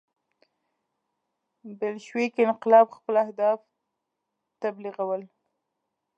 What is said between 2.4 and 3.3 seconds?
انقلاب خپل